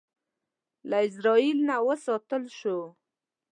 [0.89, 2.77] له ازرائیل نه وساتل شو.